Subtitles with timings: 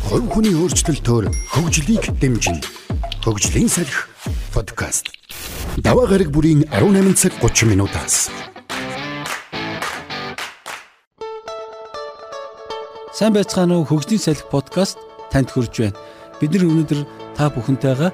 [0.00, 2.64] Хувь хүний өөрчлөлтөөр хөгжлийг дэмжинэ.
[3.20, 4.08] Хөгжлийн салхи
[4.54, 5.12] подкаст.
[5.76, 8.32] Даваа гараг бүрийн 18 цаг 30 минутаас.
[13.12, 14.96] Сайн байцгаана уу хөгжлийн салхи подкаст
[15.28, 16.00] танд хүрж байна.
[16.40, 17.00] Бид нар өнөөдөр
[17.36, 18.10] та бүхэнтэйгээ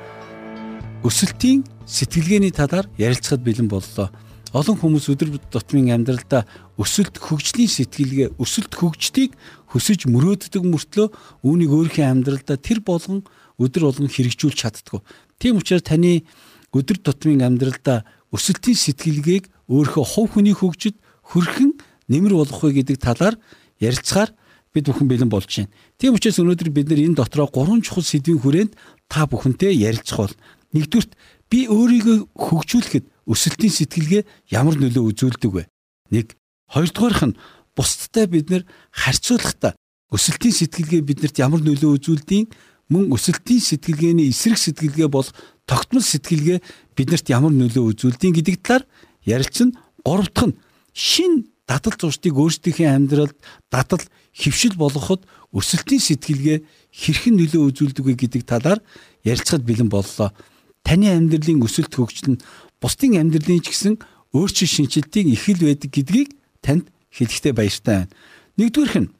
[1.06, 4.10] өсөлтийн сэтгэлгээний талаар ярилцахад бэлэн боллоо.
[4.56, 6.48] Олон хүмүүс өдөр тутмын амьдралдаа
[6.80, 9.36] өсөлт хөгжлийн сэтгэлгээ, өсөлт хөгждгийг
[9.68, 11.08] хөсөж мөрөөддөг мөртлөө
[11.44, 13.28] үүнийг өөрийнхөө амьдралдаа тэр болгон
[13.60, 15.04] өдөр болгон хэрэгжүүлж чаддгүй.
[15.36, 16.24] Тийм учраас таны
[16.72, 20.96] өдөр тутмын амьдралдаа өсөлтийн сэтгэлгээг өөрийнхөө хувь хүний хөгжид
[21.28, 21.76] хөрхэн
[22.08, 23.36] нэмэр болгох вэ гэдэг талаар
[23.84, 24.32] ярилцахаар
[24.72, 25.72] бид бүхэн бэлэн болж байна.
[26.00, 28.72] Тийм учраас өнөөдөр бид нар энэ дотроо гурван чухал сэдвийн хүрээнд
[29.12, 30.34] та бүхэнтэй ярилцах бол
[30.72, 31.12] нэгдүгürt
[31.52, 34.22] би өөрийгөө хөгжүүлэхэд өсөлтийн сэтгэлгээ
[34.56, 35.64] ямар нөлөө үзүүлдэг вэ?
[36.10, 36.34] Нэг
[36.72, 37.38] хоёрдугаарх нь
[37.76, 39.76] бусдтай бид нэр харьцуулахдаа
[40.08, 42.48] өсөлтийн сэтгэлгээ биднэрт ямар нөлөө үзүүлдэг
[42.88, 45.28] мөн өсөлтийн сэтгэлгээний эсрэг сэтгэлгээ бол
[45.68, 46.58] тогтмол сэтгэлгээ
[46.96, 48.84] биднэрт ямар нөлөө үзүүлдэг гэдэг талаар
[49.28, 49.76] ярилцсан.
[50.00, 50.58] Гурав дахь нь
[50.96, 53.36] шин дадал зурштыг өөрсдийнхээ амьдралд
[53.68, 54.00] дадал
[54.32, 58.80] хөвшил болгоход өсөлтийн сэтгэлгээ хэрхэн нөлөө үзүүлдэг вэ гэдэг талаар
[59.20, 60.32] ярилцахад бэлэн боллоо.
[60.80, 62.42] Таны амьдралын өсөлт хөгжил нь
[62.80, 63.94] бусдын амьдралын ч гэсэн
[64.34, 66.30] өөрчлөлт шинжилтийн их л байдаг гэдгийг
[66.62, 68.12] танд хэлэхдээ баяртай байна.
[68.58, 69.10] Нэгдүгээрх нь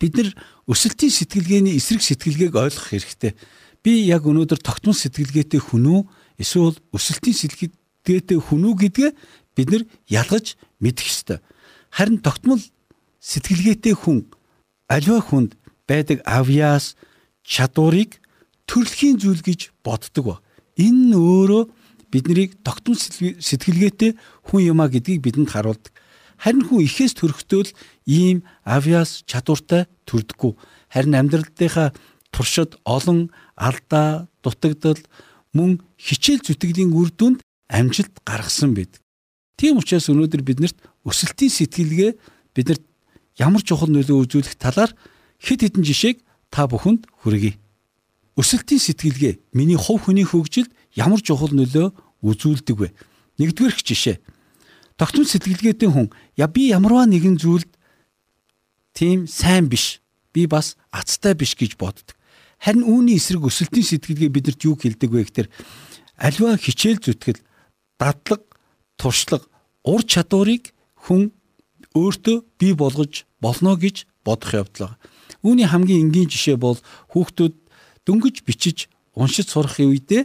[0.00, 0.28] бид нар
[0.68, 3.32] өсөлтийн сэтгэлгээний эсрэг сэтгэлгээг ойлгох хэрэгтэй.
[3.84, 6.00] Би яг өнөөдөр тогтмол сэтгэлгээтэй хүн үү
[6.40, 9.10] эсвэл өсөлтийн сэтгэлгээтэй хүн үү гэдгээ
[9.54, 11.38] бид нар ялгаж мэдэх ёстой.
[11.94, 12.60] Харин тогтмол
[13.20, 14.28] сэтгэлгээтэй хүн
[14.88, 16.96] аливаа хүнд байдаг авьяас
[17.44, 18.18] чадварыг
[18.66, 20.36] төрөлхийн зүйл гэж боддог ба.
[20.80, 21.62] Энэ нь өөрөө
[22.14, 24.14] биднийг тогтмол сэтгэлгээтэй
[24.46, 25.90] хүн юмаа гэдгийг бидэнд харуулдаг.
[26.38, 27.74] Харин хүн ихээс төрөхдөө л
[28.06, 30.54] ийм авиас чадвартай төрдөггүй.
[30.94, 31.90] Харин амьдралынхаа
[32.30, 35.02] туршид олон алдаа, дутагдал
[35.54, 39.02] мөн хичээл зүтгэлийн үр дүнд амжилт гаргасан байдаг.
[39.58, 42.10] Тийм учраас өнөөдөр биднэрт өсөлтийн сэтгэлгээ
[42.54, 42.84] биднэрт
[43.38, 44.90] ямар чухал нөлөө үзүүлэх талаар
[45.38, 46.18] хэд хэдэн жишээг
[46.50, 47.54] та бүхэнд хүргэе.
[48.34, 52.88] Өсөлтийн сэтгэлгээ миний хувь хүний хөгжилд ямар чухал нөлөө үзүүлдэг вэ?
[53.38, 54.16] Нэгдүгээр жишээ.
[54.96, 56.08] Тогтмол сэтгэлгээтэй хүн
[56.40, 57.68] я би ямарваа нэгэн зүйлд
[58.96, 60.00] тийм сайн биш.
[60.32, 62.16] Би бас азтай биш гэж боддог.
[62.58, 65.48] Харин үүний эсрэг өсөлтийн сэтгэлгээ бидэрт юу хэлдэг вэ гэхээр
[66.16, 67.42] альва хичээл зүтгэл,
[67.98, 68.42] дадлаг,
[68.96, 69.46] туршлага,
[69.84, 70.72] ур чадварыг
[71.04, 71.34] хүн
[71.92, 74.96] өөртөө бий болгож болно гэж бодох явдал.
[75.44, 76.78] Үүний хамгийн энгийн жишээ бол
[77.12, 77.54] хүүхдүүд
[78.06, 80.24] дөнгөж бичиж уншиж сурах үедээ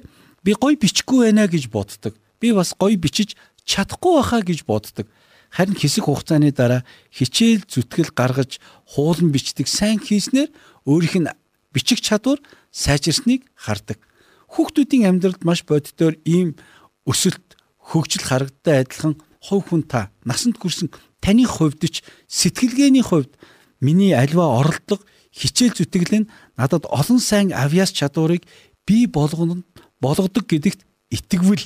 [0.49, 2.17] би гой бичихгүй байна гэж боддог.
[2.41, 3.37] Би бас гой бичиж
[3.69, 5.05] чадахгүй байхаа гэж боддог.
[5.53, 6.81] Харин хэсэг хугацааны дараа
[7.13, 8.57] хичээл зүтгэл гаргаж
[8.89, 10.49] хуулан бичдэг сайн хийснээр
[10.89, 11.29] өөрийнх нь
[11.69, 12.41] бичих чадвар
[12.73, 14.01] сайжирсныг хардаг.
[14.49, 16.57] Хүүхдүүдийн амьдралд маш боддоор ийм
[17.05, 20.89] өсөлт хөгжил харагддаг адилхан хувь хүн та насанд хүрсэн
[21.21, 23.37] таны хувьд ч сэтгэлгээний хувьд
[23.85, 28.49] миний альва оролдлого хичээл зүтгэл нь надад олон сайн авиас чадварыг
[28.89, 29.61] бий болгоно
[30.01, 31.65] болгодог гэдэгт итгэвэл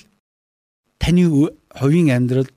[0.99, 1.23] таны
[1.73, 2.53] хувийн амьдралд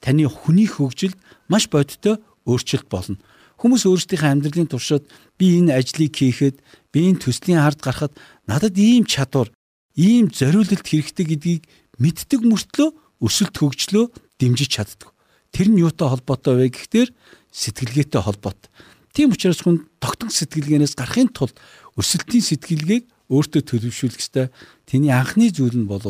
[0.00, 1.16] таны хүний хөгжилд
[1.48, 2.18] маш бодиттой
[2.48, 3.18] өөрчлөлт болно.
[3.58, 6.62] Хүмүүс өөрсдийнхээ амьдралын туршид би энэ ажлыг хийхэд,
[6.94, 8.14] би энэ төслийн ард гарахад
[8.46, 9.50] надад ийм чадвар,
[9.98, 11.62] ийм зориулалт хэрэгтэй гэдгийг
[11.98, 12.88] мэддэг мөртлөө
[13.18, 15.10] өсөлт хөгжлөө дэмжиж чаддаг.
[15.50, 17.10] Тэр нь юутай холбоотой вэ гэхтэр
[17.50, 18.70] сэтгэлгээтэй холбоотой.
[19.10, 21.58] Тийм учраас хүн тогтмол сэтгэлгээнээс гарахын тулд
[21.98, 24.46] өсөлтийн сэтгэлгээг өөртөө төлөвшүүлэх ёстой.
[24.88, 26.02] Тэний анхны зүйл нь бол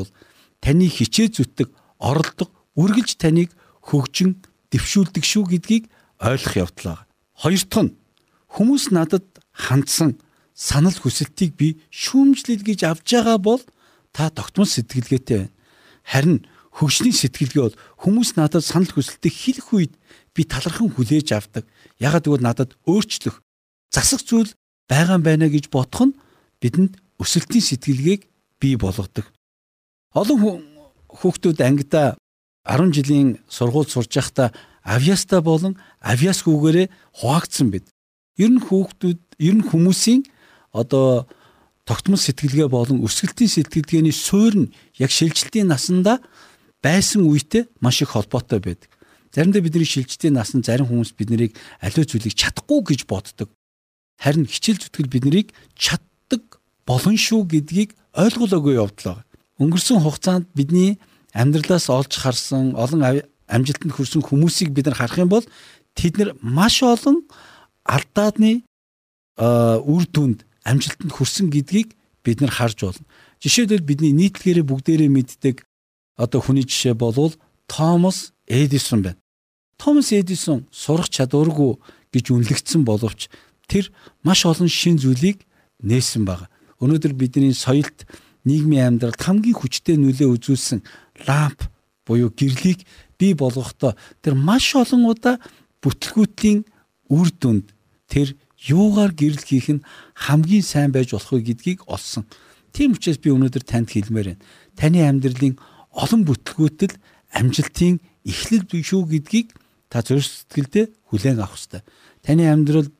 [0.63, 1.69] таны хичээ зүтдэг,
[1.99, 3.51] оролдог, үргэлж таныг
[3.83, 4.39] хөгжин
[4.71, 5.85] дэвшүүлдэг шүү гэдгийг
[6.23, 6.99] ойлгох явдлаа.
[7.35, 7.97] Хоёр дахь нь
[8.55, 10.19] хүмүүс надад хандсан
[10.55, 13.63] санал хүсэлтийг би шүүмжлэл гэж авж байгаа бол
[14.11, 15.55] та тогтмол сэтгэлгээтэй байна.
[16.03, 16.39] Харин
[16.75, 19.93] хөгжлийн сэтгэлгээ бол хүмүүс надад санал хүсэлтийг хэлэх үед
[20.35, 21.65] би талархан хүлээж авдаг.
[21.99, 23.43] Ягаад гэвэл надад өөрчлөх
[23.91, 24.51] засах зүйл
[24.91, 26.19] байгаа байна гэж бодох нь
[26.63, 28.23] бидэнд өсөлтийн сэтгэлгээг
[28.61, 29.27] бий болгодог.
[30.15, 30.63] Олон
[31.09, 32.17] хүүхдүүд ангидаа
[32.65, 34.53] 10 жилийн сургууль сурж байхдаа
[34.85, 36.89] авиаста болон авиас хүүгээрээ
[37.21, 37.87] хуваагдсан бид.
[38.37, 40.23] Ер нь хүүхдүүд ер нь хүмүүсийн
[40.73, 41.27] одоо
[41.89, 46.21] тогтмол сэтгэлгээ болон өсгөлтийн сэтгэлгээний суурь нь яг шилжилтийн насанда
[46.85, 48.91] байсан үетэй маш их холбоотой байдаг.
[49.35, 53.49] Заримдаа бидний шилжилтийн насанд зарим хүмүүс биднийг аливаа зүйлийг чадахгүй гэж боддог.
[54.17, 56.08] Харин хичээл зүтгэл биднийг чаддаг
[56.89, 59.25] болон шүү гэдгийг ойлгуулаагүй явдлаа.
[59.61, 60.97] Өнгөрсөн хугацаанд бидний
[61.37, 63.05] амьдралаас олж харсан олон
[63.45, 65.45] амжилтанд хүрсэн хүмүүсийг бид нар харах юм бол
[65.93, 67.29] тэд нар маш олон
[67.85, 68.65] алдаадны
[69.37, 71.93] үр дүнд амжилтанд хүрсэн гэдгийг
[72.25, 73.07] бид нар харж болно.
[73.45, 75.57] Жишээлбэл бидний нийтлэгээрээ бүгдээрээ мэддэг
[76.17, 77.37] одоо хүний жишээ болвол
[77.69, 79.21] Томас Эдисон байна.
[79.77, 81.77] Томас Эдисон сурах чадваргүй
[82.13, 83.29] гэж үнэлэгдсэн боловч
[83.69, 83.93] тэр
[84.25, 85.45] маш олон шин зүйлийг
[85.85, 86.51] нээсэн баг.
[86.79, 88.07] Өнөөдөр бидний соёлд
[88.47, 90.81] нийгмийн амьдралд хамгийн хүчтэй нөлөө үзүүлсэн
[91.27, 91.67] ламп
[92.07, 92.87] буюу гэрлийг
[93.19, 95.37] бий болгохдоо тэр маш олон удаа
[95.83, 96.65] бүтлгүүтлийн
[97.11, 97.75] үр дүнд
[98.09, 102.25] тэр юугаар гэрэл хийх нь хамгийн сайн байж болох вэ гэдгийг олсон.
[102.73, 104.43] Тийм учраас би өнөөдөр танд хэлмээр байна.
[104.79, 105.55] Таны амьдралын
[105.95, 106.95] олон бүтлгүүтэл
[107.35, 109.55] амжилтын эхлэл шүү гэдгийг
[109.89, 111.83] та зөв сэтгэлдээ хүлээн авах хэрэгтэй.
[112.23, 112.93] Таны амьдралд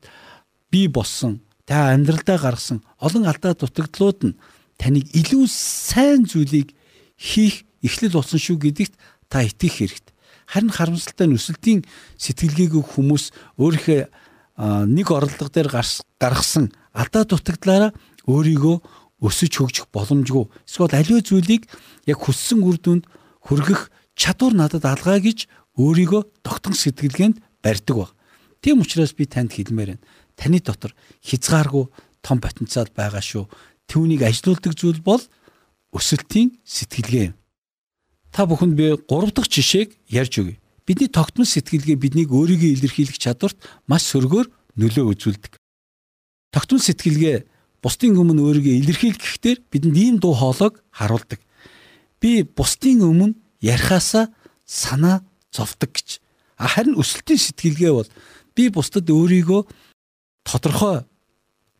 [0.71, 4.37] бий болсон, та амьдралдаа гаргасан олон алдаа дутагдлууд нь
[4.81, 6.73] таныг илүү сайн зүйлийг
[7.13, 8.97] хийх эхлэл болсон шүү гэдэгт
[9.29, 10.13] та итгэх хэрэгтэй.
[10.49, 11.85] Харин харамсалтай нь өсөлтийн
[12.17, 13.23] сэтгэлгээгүй хүмүүс
[13.61, 14.01] өөрийнхөө
[14.89, 15.69] нэг орлого дээр
[16.17, 17.93] гаргасан алдаа дутагдлаараа
[18.25, 18.75] өөрийгөө
[19.21, 20.49] өсөж хөгжих боломжгүй.
[20.65, 21.69] Эсвэл аливаа зүйлийг
[22.09, 23.05] яг хүссэн үр дүнд
[23.45, 25.45] хүргэх чадвар надад алгаа гэж
[25.77, 28.11] өөрийгөө тогтон сэтгэлгээнд барьдаг баг.
[28.63, 30.03] Тийм учраас би танд хэлмээр байна.
[30.39, 31.91] Таны дотор хязгааргүй
[32.23, 33.51] том потенциал байгаа шүү.
[33.91, 35.19] Түүнийг ажилуулдаг зүйл бол
[35.91, 37.35] өсөлтийн сэтгэлгээ юм.
[38.31, 40.61] Та бүхэнд би 3 дахь жишээг ярьж өгье.
[40.87, 43.57] Бидний тогтмол сэтгэлгээ биднийг өөрийгөө илэрхийлэх чадварт
[43.89, 44.47] маш сөргөөр
[44.79, 45.53] нөлөө үзүүлдэг.
[46.53, 47.45] Тогтмол сэтгэлгээ
[47.81, 51.41] бусдын өмнө өөрийгөө илэрхийлэх гэхтэр бидэнд ийм дуу хоолойг харуулдаг.
[52.21, 54.29] Би бусдын өмнө ярихаасаа
[54.65, 56.21] санаа зовдөг гэж.
[56.57, 58.09] Харин өсөлтийн сэтгэлгээ бол
[58.53, 59.61] би бусдад өөрийгөө
[60.43, 61.05] тодорхой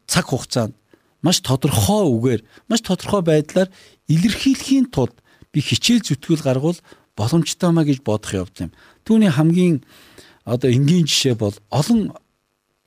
[0.07, 0.73] цаг хугацаанд
[1.21, 3.69] маш тодорхой үгээр маш тодорхой байдлаар
[4.07, 5.15] илэрхийлэхийн тулд
[5.51, 6.79] би хичээл зүтгэл гаргуул
[7.15, 8.71] боломжтой маа гэж бодох явдал юм.
[9.03, 9.83] Түүний хамгийн
[10.45, 12.15] одоо энгийн жишээ бол олон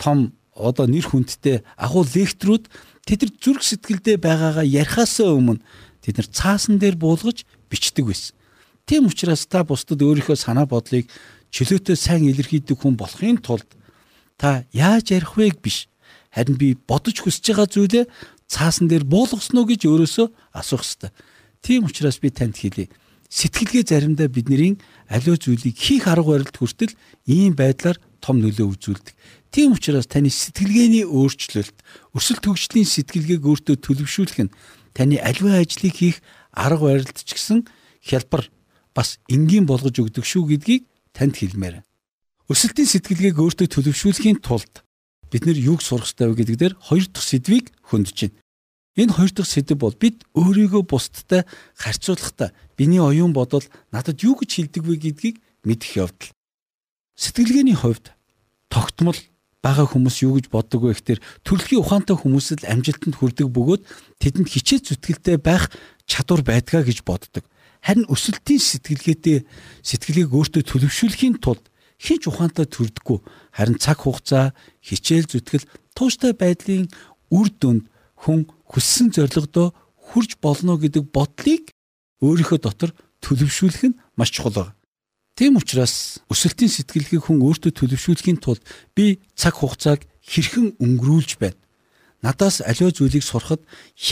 [0.00, 2.68] том одоо нэр хүндтэй агуу лекторууд
[3.04, 5.60] тэд нар зүрх сэтгэлдээ байгаагаа ярихаасаа өмнө
[6.00, 8.34] тэд нар цаасан дээр буулгаж бичдэг байсан.
[8.86, 11.08] Тийм учраас та бусдад өөрийнхөө санаа бодлыг
[11.52, 13.68] чөлөөтэй сайн илэрхийлдэг хүн болохын тулд
[14.36, 15.88] та яаж ярих вэ биш.
[16.32, 18.04] Харин би бодож хүсэж байгаа зүйлээ
[18.48, 21.10] цаасан дээр буулгасноо гэж өөрөөсөө асуух ёстой.
[21.64, 22.88] Тийм учраас би танд хэлье.
[23.32, 24.76] Сэтгэлгээ заримдаа бидний
[25.08, 26.92] аливаа зүйлийг хийх арга барилд хүртэл
[27.24, 29.16] ийм байдлаар том нөлөө үзүүлдэг.
[29.52, 31.76] Тийм учраас таны сэтгэлгээний өөрчлөлт,
[32.16, 34.54] өсөлт хөгжлийн сэтгэлгээг өөртөө төлөвшүүлэх нь
[34.96, 36.20] таны аливаа ажлыг хийх
[36.52, 37.68] арга барилд ч гэсэн
[38.04, 38.48] хялбар
[38.96, 41.84] бас энгийн болгож өгдөг шүү гэдгийг танд хэлмээр.
[42.50, 44.82] Өсөлтийн сэтгэлгээг өөртөө төлөвшүүлэхийн тулд
[45.30, 48.38] бид нэр юуг сурах ёстой вэ гэдэг дээр хоёр дахь сэдвийг хөндөж байна.
[48.98, 51.46] Энэ хоёр дахь сэдв бол бид өөрийгөө бусдтай
[51.78, 56.34] харьцуулахдаа биний оюун бодол надад юу гэж хэлдэг вэ гэдгийг мэдэх явдал.
[57.16, 58.12] Сэтгэлгээний хувьд
[58.68, 59.16] тогтмол
[59.62, 63.82] бага хүмүүс юу гэж боддог вэ гэхээр төрөлхийн ухаантай хүмүүсд амжилтанд хүрдэг бөгөөд
[64.20, 65.70] тэдэнд хичээл зүтгэлтэй байх
[66.04, 67.46] чадвар байдгаа гэж боддог.
[67.80, 69.46] Харин өсөлтийн сэтгэлгээтэй
[69.86, 71.71] сэтгэлгээг өөртөө төлөвшүүлэхийн тулд
[72.02, 73.22] хинч ухаантай төрдөггүй.
[73.54, 74.50] Харин цаг хугацаа,
[74.82, 76.90] хичээл зүтгэл, тууштай байдлын
[77.30, 77.86] үр дүнд
[78.18, 81.70] хүн хүссэн зорилгодоо хүрж болно гэдэг бодлыг
[82.18, 82.90] өөрийнхөө дотор
[83.22, 84.74] төлөвшүүлэх нь маш чухал байна.
[85.38, 88.62] Тийм учраас өсөлтийн сэтгэлгээг хүн өөртөө төлөвшүүлэхийн тулд
[88.92, 91.56] би цаг хугацааг хэрхэн өнгөрүүлж байна.
[92.20, 93.62] Надаас аливаа зүйлийг сурахад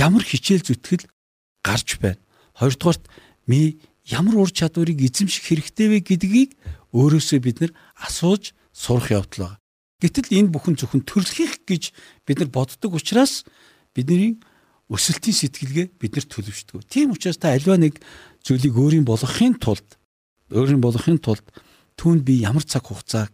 [0.00, 1.04] ямар хичээл зүтгэл
[1.62, 2.18] гарч байна.
[2.56, 3.04] Хоёрдугаарт
[3.47, 3.78] ми
[4.10, 6.50] ямар ур чадварыг эзэмших хэрэгтэй вэ гэдгийг
[6.90, 9.60] өөрөөсөө бид нар асууж сурах явдал байна.
[10.02, 11.94] Гэтэл энэ бүхэн зөвхөн төрлөх гэж
[12.26, 13.46] бид нар боддог учраас
[13.94, 14.40] бидний
[14.90, 16.82] өсөлтийн сэтгэлгээ бид нар төлөвшдөг.
[16.90, 18.02] Тийм учраас та альва нэг
[18.42, 20.00] зүйлийг өөрийн болгохын тулд
[20.50, 21.46] өөрийн болгохын тулд
[21.94, 23.30] түүнд би ямар цаг хугацааг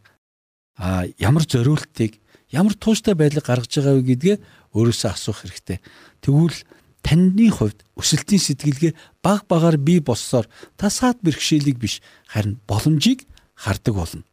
[0.77, 2.21] а ямар зориултыг
[2.53, 4.37] ямар тууштай байдлыг гаргаж байгаа вэ гэдгээ
[4.77, 5.81] өөрөөсөө асуух хэрэгтэй.
[6.21, 6.59] Тэгвэл
[7.07, 13.23] таны хувьд өсөлтийн сэтгэлгээ баг багаар бий болсоор та саад бэрхшээлийг биш харин боломжийг
[13.55, 14.25] хардаг болно.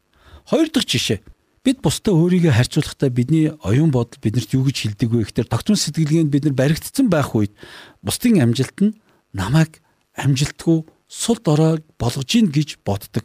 [0.49, 1.21] Хоёр дахь жишээ.
[1.63, 6.33] Бид бусдаа өөрийгөө харьцуулахдаа бидний оюун бодол биднэрт юу гэж хэлдэг вэ гэхээр тогтмол сэтгэлгээнд
[6.33, 7.53] бид нар баригдсан байх үед
[8.01, 8.97] бусдын амжилт нь
[9.31, 9.79] намайг
[10.17, 13.23] амжилтгүй сул дорой болгож ийн гэж боддог.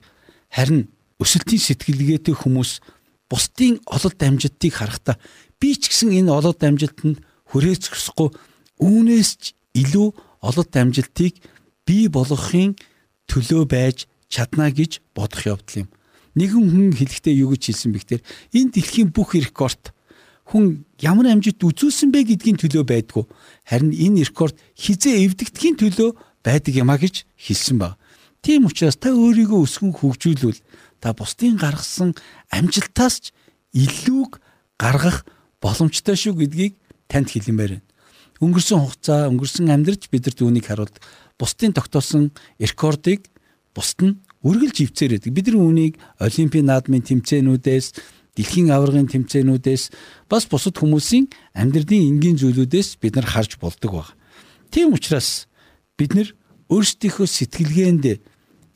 [0.55, 2.79] Харин өсөлтийн сэтгэлгээтэй хүмүүс
[3.27, 5.19] бусдын ололт амжилтыг харахтаа
[5.59, 7.19] би ч гэсэн энэ ололт амжилтанд
[7.51, 8.29] хүрээцэхгүй
[8.79, 9.45] үүнээс ч
[9.75, 10.09] илүү
[10.43, 11.35] ололт амжилтыг
[11.87, 12.75] бий болгохын
[13.29, 15.89] төлөө байж чадна гэж бодох явдал юм.
[16.39, 18.23] Нэгэн хүн хэлэхдээ юу гэж хэлсэн бэ гэхээр
[18.55, 19.93] энэ дэлхийн бүх рекорд
[20.49, 23.25] хүн ямар амжилт үзүүлсэн бэ гэдгийн төлөө байдгүй.
[23.69, 26.11] Харин энэ рекорд хизээ эвдэгдэхийн төлөө
[26.45, 27.99] байдаг юма гэж хэлсэн баг.
[28.41, 30.61] Тийм учраас та өөрийгөө өсгөн хөгжүүлвэл
[31.03, 32.15] та бусдын гаргасан
[32.55, 33.37] амжилтаас ч
[33.75, 34.39] илүүг
[34.79, 35.27] гаргах
[35.61, 36.79] боломжтой шүү гэдгийг
[37.11, 37.88] танд хэлмээр байна.
[38.39, 41.03] Өнгөрсөн хугацаа, өнгөрсөн амьдралч бид нар түүнийг харуулдаг.
[41.39, 43.27] Бусдын тогтоосон рекордыг
[43.75, 45.31] бусд нь үргэлж байдаг.
[45.35, 47.87] Бид нар үүнийг олимпийн наадмын тэмцээнүүдээс,
[48.39, 49.83] дэлхийн аваргын тэмцээнүүдээс
[50.31, 51.27] бас бусад хүмүүсийн
[51.59, 54.15] амьдралын энгийн зүйлүүдээс бид нар харж болдог баг.
[54.71, 55.51] Тийм учраас
[55.99, 56.31] бид нар
[56.71, 58.05] өөрсдийнхөө сэтгэлгээнд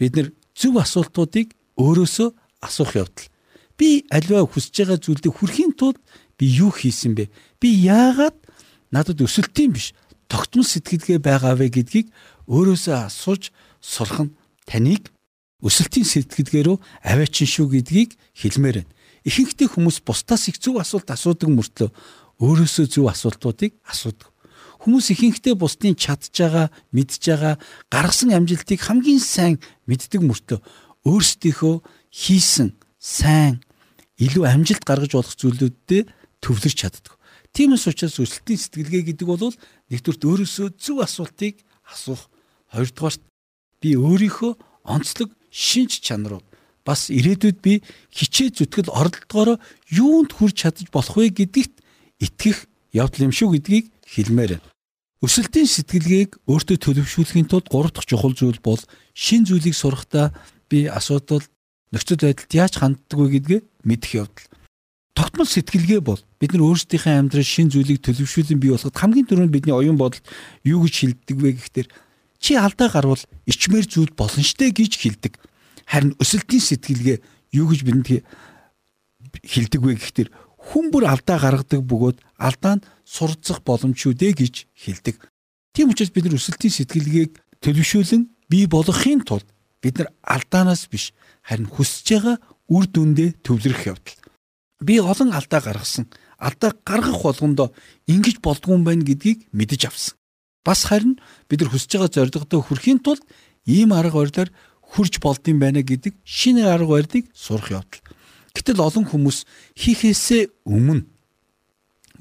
[0.02, 0.28] бид нар
[0.58, 2.28] зөв асуултуудыг өөрөөсөө
[2.66, 3.30] асуух явдал.
[3.78, 6.02] Би альва хүсэж байгаа зүйлдээ хүрэхийн тулд
[6.34, 7.30] би юу хийсэн бэ?
[7.62, 8.41] Би яагаад
[8.92, 9.96] надад өсөлтийн биш
[10.28, 12.06] тогтмол сэтгэлгээ байгаа вэ гэдгийг
[12.46, 14.34] өөрөөсөө асууж сурах нь
[14.68, 15.10] таныг
[15.64, 18.92] өсөлтийн сэтгэлгээ рүү аваачин шүү гэдгийг хэлмээр байна.
[19.24, 21.90] Ихэнхдээ хүмүүс бусдаас их зөв асуулт асуудаг мөртлөө
[22.42, 24.28] өөрөөсөө зөв асуултуудыг асуудаг.
[24.82, 27.54] Хүмүүс ихэнхдээ бусдын чадж байгаа, мэдж байгаа,
[27.86, 30.58] гаргасан амжилтыг хамгийн сайн мэддэг мөртөө
[31.06, 31.76] өөрсдийнхөө
[32.10, 33.62] хийсэн сайн
[34.18, 36.10] илүү амжилт гаргаж болох зүйлүүдэд
[36.42, 37.14] төвлөрч чаддаг.
[37.52, 39.52] Тиймээс учраас өсөлтийн сэтгэлгээ гэдэг бол
[39.92, 42.32] нэгдүгürt өөрөөсөө зөв асуултыг асуух.
[42.72, 43.20] Хоёрдугаарт
[43.84, 44.52] би өөрийнхөө
[44.88, 46.44] онцлог шинж чанарууд
[46.84, 49.60] бас ирээдүйд би хичээ зүтгэл оролдогоороо
[49.92, 51.74] юунд хүрч чадаж болох вэ гэдэгт
[52.24, 52.66] итгэх
[52.96, 54.72] явдал юм шүү гэдгийг хэлмээр байна.
[55.22, 58.80] Өсөлтийн сэтгэлгээг өөртөө төлөвшүүлэхийн тулд гурав дахь чухал зүйл бол
[59.14, 60.34] шин зүйлийг сурахдаа
[60.66, 61.46] би асуудал
[61.94, 64.51] нөхцөл байдалд яаж ханддаг вэ гэдгээ мэдэх явдал.
[65.12, 69.76] Тогтмол сэтгэлгээ бол бид нар өөрсдийнхээ амьдрал шин зүйлийг төлөвшүүлэн бий болгоход хамгийн түрүүнд бидний
[69.76, 70.24] оюун бодолд
[70.64, 71.88] юу гэж хэлдэг вэ гэхээр
[72.40, 75.36] чи алдаа гарвал ичмэр зүйл болно штэ гэж хэлдэг.
[75.84, 77.18] Харин өсөлтийн сэтгэлгээ
[77.52, 78.24] юу гэж бидэнд
[79.44, 85.16] хэлдэг вэ гэхээр хүн бүр алдаа гаргадаг бөгөөд алдаа нь сурцах боломжгүй дээ гэж хэлдэг.
[85.76, 89.46] Тийм учраас бид нар өсөлтийн сэтгэлгээг төлөвшүүлэн бий болгохын тулд
[89.82, 92.36] бид нар алдаанаас биш харин хүсэж байгаа
[92.70, 94.21] үр дүндээ төвлөрөх явдал.
[94.82, 96.10] Би олон алдаа гаргасан.
[96.38, 97.72] Алдаа гаргах болгондоо
[98.10, 100.18] ингэж болдгүй юм байна гэдгийг мэдэж авсан.
[100.66, 103.22] Бас харин бид нар хүсэж байгаа зорилгодоо хүрэхийн тулд
[103.66, 104.50] ийм арга барилаар
[104.82, 108.02] хүрч болдсон байна гэдэг шинэ арга барилыг сурах явдал.
[108.54, 109.46] Гэтэл олон хүмүүс
[109.78, 111.06] хийхээсээ өмнө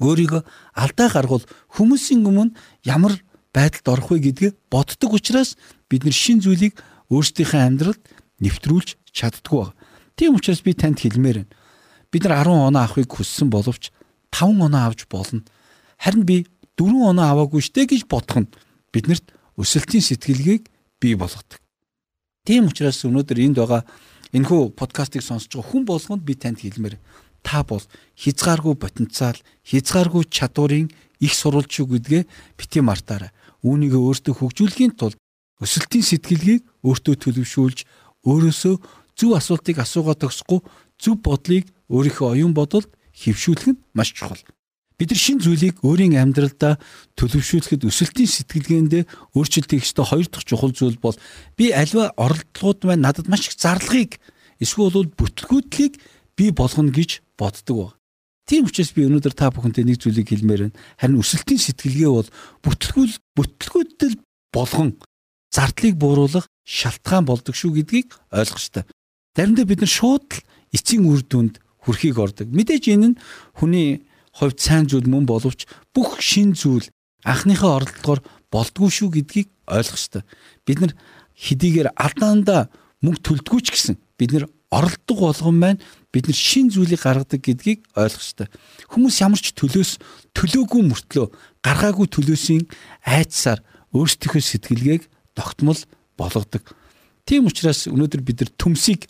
[0.00, 0.42] өөрийгөө
[0.74, 1.44] алдаа гаргуул
[1.76, 3.18] хүмүүсийн өмнө ямар
[3.52, 5.58] байдалд орох вэ гэдгээ боддог учраас
[5.90, 6.80] бид нар шин зүйлийг
[7.12, 8.02] өөрсдийнхөө амьдралд
[8.40, 9.76] нэвтрүүлж чаддгүй байна.
[10.16, 11.52] Тийм учраас би танд хэлмээр байна.
[12.12, 13.88] Бид нар 10 оноо авахыг хүссэн боловч
[14.30, 15.40] 5 оноо авч болно.
[15.96, 18.52] Харин би 4 оноо аваагүй штэ гэж бодох нь
[18.92, 20.68] биднэрт өсөлтийн сэтгэлгээг
[21.00, 21.60] бий болгодог.
[22.44, 23.82] Тийм учраас өнөөдөр энд байгаа
[24.36, 27.00] энэхүү подкастыг сонсож байгаа хүн болгонд би танд хэлмээр
[27.42, 27.82] та бол
[28.16, 32.22] хязгааргүй потенциал, хязгааргүй чадварын их сурвалж шүү гэдгээ
[32.56, 33.30] бити мартаарай.
[33.62, 35.18] Үүнийг өөртөө хөгжүүлэхийн тулд
[35.62, 37.78] өсөлтийн сэтгэлгээг өөртөө төлөвшүүлж
[38.26, 38.74] өөрөөсөө
[39.18, 40.60] зөв асуултыг асуугаад төгсөхгүй
[40.98, 44.40] зөв бодлыг өөрийнхөө оюун бодолд хөвшүүлэх нь маш чухал.
[44.96, 46.80] Бид нар шин зүйлийг өөрийн амьдралдаа
[47.18, 49.02] төлөвшүүлэхэд өсөлтийн сэтгэлгээндээ
[49.36, 51.16] өөрчлөлт хийх ёстой хоёр дахь чухал зүйл бол
[51.58, 54.22] би альва оролдлогууд маань надад маш их зарлахыг
[54.62, 55.98] эсвэл бүтлгүүдлийг
[56.38, 57.92] би болгоно гэж боддог баг.
[58.46, 60.78] Тийм учраас би өнөөдөр та бүхэнтэй нэг зүйлийг хэлмээр байна.
[60.98, 62.30] Харин өсөлтийн сэтгэлгээ бол
[62.62, 64.16] бүтлгүүл бүтлгүүдэл
[64.54, 64.98] болгон
[65.54, 68.84] зардлыг бууруулах шалтгаан болдог шүү гэдгийг ойлгох ёстой.
[69.36, 70.42] Заримдаа бид нар шууд л
[70.74, 72.48] эцсийн үр дүнд хүрэхийг ордог.
[72.48, 73.20] Мэдээж энэ нь
[73.58, 76.88] хүний хувьд сайн зүйл мөн боловч бүх шин зүйл
[77.26, 78.20] анхныхаа оролдлогоор
[78.50, 80.22] болдгүй шүү гэдгийг ойлгох ёстой.
[80.66, 80.92] Бид нар
[81.36, 82.70] хэдийгээр алдаандаа
[83.02, 87.84] мөнгө төлдгүү ч гэсэн бид нар оролдог болгон маань бид нар шин зүйлийг гаргадаг гэдгийг
[87.92, 88.48] ойлгох ёстой.
[88.88, 90.00] Хүмүүс ямар ч төлөөс
[90.32, 91.26] төлөөгүй мөртлөө
[91.60, 92.64] гаргаагүй төлөөсийн
[93.04, 93.60] айцсаар
[93.92, 95.02] өөрсдийнхөө сэтгэлгээг
[95.36, 95.80] тогтмол
[96.16, 96.64] болгодог.
[97.28, 99.06] Тийм учраас өнөөдөр бид нар төмсийг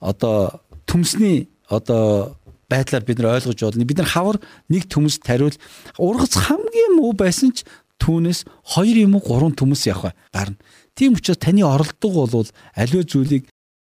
[0.00, 2.36] одоо төмсний одоо
[2.68, 3.84] байдлаар бид нар ойлгож байна.
[3.84, 5.54] Бид нар хавар нэг төмөс тариул
[5.98, 7.64] ургац хамгийн муу байсан ч
[8.02, 8.44] түүнээс
[8.76, 10.56] 2 юм уу 3 төмөс явах гарна.
[10.94, 13.46] Тийм учраас таны оролдог бол аливаа зүйлийг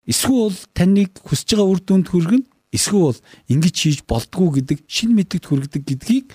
[0.06, 3.18] Эсвэл таныг хүсэж байгаа үр дүнд хүргэн эсвэл
[3.50, 6.28] ингэж хийж болдгоо гэдэг шин мэддэгт хүргэдэг гэдгийг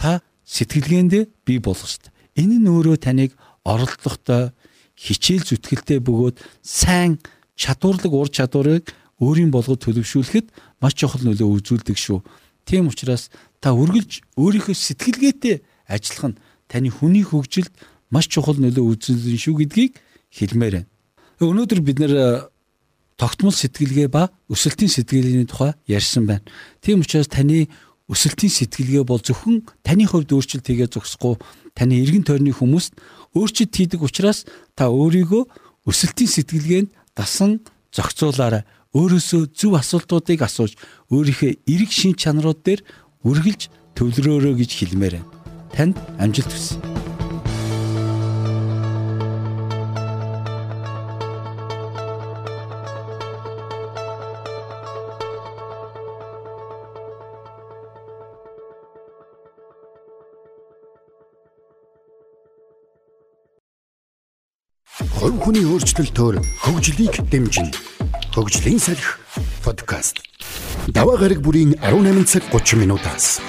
[0.00, 2.12] та сэтгэлгээндээ бий болгох хэрэгтэй.
[2.40, 3.36] Энэ нь өөрөө таныг
[3.68, 4.56] оролдлоготой
[4.96, 7.20] хичээл зүтгэлтэй бөгөөд сайн
[7.60, 8.88] чадварлаг ур чадварыг
[9.20, 10.46] өөрийн болгож төлөвшүүлэхэд
[10.80, 12.24] маш чухал нөлөө үзүүлдэг шүү.
[12.64, 13.28] Тийм учраас
[13.60, 15.56] та үргэлж өөрийнхөө сэтгэлгээтэй
[15.88, 17.72] ажиллах нь таны хүний хөгжилд
[18.08, 19.92] маш чухал нөлөө үзүүлнэ шүү гэдгийг
[20.32, 20.88] хэлмээр байна.
[21.40, 22.12] Өнөөдөр бид нэр
[23.20, 26.44] тогтмол сэтгэлгээ ба өсөлтийн сэтгэлгээний тухай ярьсан байна.
[26.80, 27.68] Тийм учраас таны
[28.08, 31.36] өсөлтийн сэтгэлгээ бол зөвхөн таны хувьд өөрчлөлт хийгээ зогсохгүй
[31.76, 32.96] таны эргэн тойрны хүмүүст
[33.36, 35.42] өөрчлөлт хийдэг учраас та өөрийгөө
[35.86, 37.60] өсөлтийн сэтгэлгээнд дасан
[37.94, 38.64] зохицуулаарай.
[38.90, 40.74] Өөрөөсөө зөв асуултуудыг асууж
[41.14, 42.82] өөрийнхөө эрэг шин чанарууд дээр
[43.22, 45.30] үргэлж төвлөрөөрэй гэж хэлмээр байна.
[45.70, 46.74] танд амжилт хүсье.
[65.14, 67.99] Хувь хүний өөрчлөлтөөр хөгжлийг дэмжинэ.
[68.30, 69.18] Хөгжлийн салхи
[69.64, 70.22] подкаст.
[70.86, 73.42] Даваа гараг бүрийн 18 цаг 30 минутаас